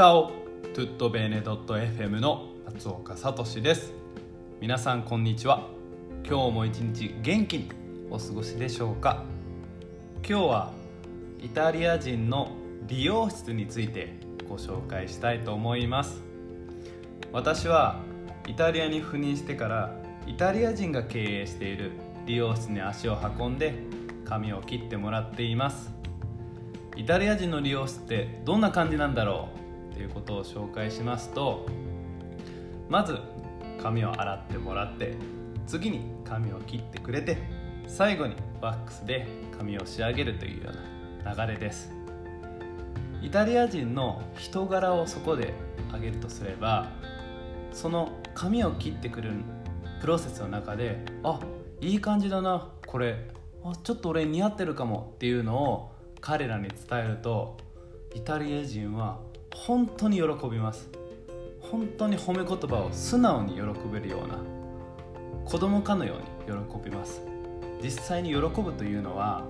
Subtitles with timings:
[0.00, 0.32] チャオ
[0.74, 3.92] トゥットベーネドット FM の松岡聡です
[4.58, 5.68] 皆さんこんにちは。
[6.26, 7.70] 今日も一日元気に
[8.10, 9.24] お過ごしでしょうか？
[10.26, 10.72] 今日は
[11.42, 12.50] イタリア人の
[12.86, 14.14] 理容室について
[14.48, 16.22] ご紹介したいと思います。
[17.30, 18.00] 私は
[18.48, 19.94] イタリアに赴任してから
[20.26, 21.90] イタリア人が経営している
[22.24, 23.74] 理容室に足を運んで
[24.24, 25.92] 髪を切ってもらっています。
[26.96, 29.60] イタリア人の理容室ってどんな感じなんだろう？
[29.90, 31.66] っていうことを紹介しますと
[32.88, 33.18] まず
[33.82, 35.14] 髪を洗ってもらって
[35.66, 37.38] 次に髪を切ってくれて
[37.86, 39.26] 最後にワックスで
[39.56, 42.00] 髪を仕上げるというような流れです。
[43.22, 45.52] イタリア人の人柄をそこで
[45.88, 46.90] 挙げるとすれば
[47.72, 49.32] その髪を切ってくる
[50.00, 51.40] プロセスの中であ
[51.80, 53.28] いい感じだなこれ
[53.62, 57.58] あちょっと俺似合ってるかもっていうのを彼らに伝えると
[58.14, 59.20] イタリア人は
[59.54, 60.88] 本当に喜びます。
[61.60, 63.62] 本当に褒め言葉を素直に喜
[63.92, 64.38] べるような
[65.44, 66.14] 子供かのよ
[66.46, 67.22] うに喜びます。
[67.82, 69.44] 実際に喜ぶというのは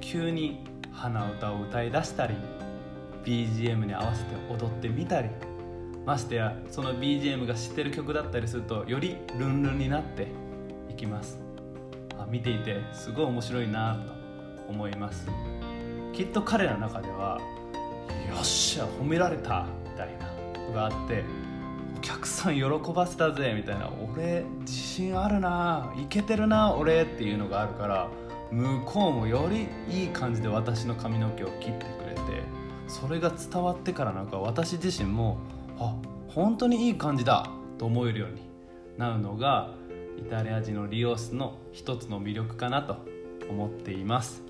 [0.00, 2.34] 急に鼻歌を歌い出したり
[3.24, 5.30] BGM に合わせて踊ってみたり
[6.04, 10.28] ましてやその BGM が知ってる曲だったりするとよりルンルンになって
[10.90, 11.40] いきます。
[12.18, 14.12] あ見ていてすごい面白いなと
[14.68, 15.26] 思います。
[16.12, 17.40] きっと彼らの中では
[18.44, 21.24] っしゃ褒められたみたいなのがあって
[21.96, 22.62] お客さん喜
[22.94, 28.08] ばせたぜみたいな俺自信あるないけてるな俺っていうのがあるから
[28.52, 32.20] 向こうもよりいい感じで私の髪の毛を切ってくれて
[32.86, 35.38] それが伝わってからなんか私自身も
[35.78, 35.96] あ
[36.28, 38.42] 本当にいい感じだと思えるように
[38.98, 39.72] なるのが
[40.18, 42.98] イタリア人の理容室の一つの魅力かなと
[43.48, 44.42] 思っています。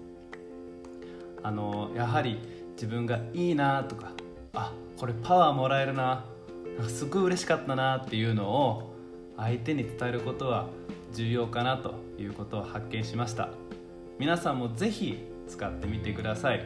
[1.43, 2.39] あのやはり
[2.75, 4.13] 自分がいいなとか
[4.55, 6.25] あこれパワーもらえるな
[6.77, 8.95] なんかすごい嬉しかったなっていうのを
[9.37, 10.69] 相手に伝えることは
[11.13, 13.51] 重要かなということを発見しました。
[14.19, 16.65] 皆さんもぜひ使ってみてください。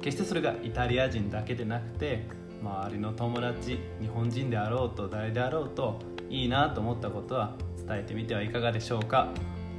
[0.00, 2.26] 決してそれがイタリア人だけでなくて
[2.62, 5.98] 周りの友達日本人であろうと誰であろうと
[6.30, 7.54] いいなと思ったことは
[7.86, 9.28] 伝えてみてはいかがでしょうか。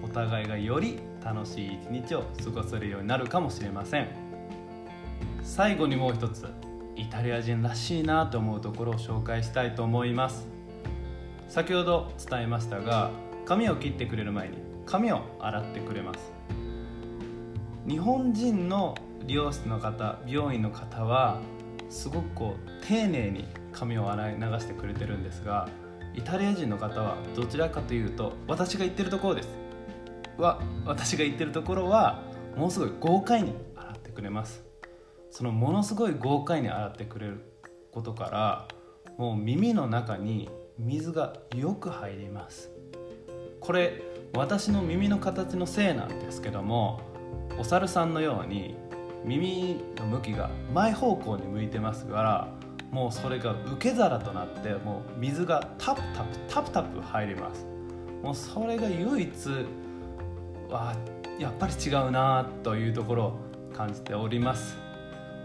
[0.02, 4.29] お互いがより楽しい一日を過ごせるようになるかもしれません。
[5.50, 6.46] 最後にもう一つ
[6.96, 10.48] イタリア人らしいなと思うところを紹介したいと思います。
[11.48, 13.10] 先ほど伝えましたが
[13.46, 16.32] 髪を切ってくれる前に髪を洗ってくれます。
[17.88, 18.96] 日本人の
[19.26, 21.40] 理容室の方美容院の方は
[21.90, 25.68] すごくこう丁寧に髪を洗い流してくれてるんですが
[26.14, 29.50] イタリア人の方はどちらかというと私が言ってるところです。
[30.38, 32.22] は私が言ってるところは
[32.56, 34.69] ものすごい豪快に洗ってくれます。
[35.32, 37.40] そのものすごい豪快に洗ってくれる
[37.92, 38.68] ことから
[39.18, 42.72] もう耳の中に水がよく入ります。
[43.60, 44.02] これ
[44.34, 47.02] 私の耳の形のせいなんですけども
[47.58, 48.78] お猿さんのように
[49.26, 52.48] 耳の向きが前方向に向いてますから
[52.92, 57.66] もうそれが受け皿となってもう水がタプタプタプタプ入ります。
[58.24, 59.32] もうそれが唯一
[60.70, 60.96] わ
[61.38, 63.40] やっぱり違うなというところを
[63.74, 64.89] 感じております。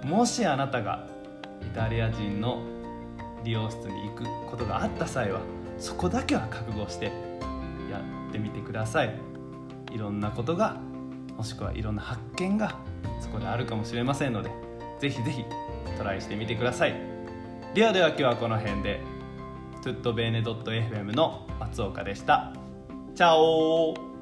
[0.02, 1.06] もしあなたが
[1.62, 2.62] イタリア人の
[3.44, 5.40] 理容室に行くことがあった際は
[5.78, 7.06] そこだけは覚悟して
[7.90, 9.18] やってみてください。
[9.92, 10.76] いろんなことが
[11.36, 12.78] もしくはいろんな発見が
[13.20, 14.50] そこであるかもしれませんので
[15.00, 15.44] ぜひぜひ
[15.96, 16.94] トライしてみてください。
[17.74, 19.00] ではでは今日はこの辺で
[19.82, 22.52] tutto bene.fm の松岡でした。
[23.14, 24.13] チャオ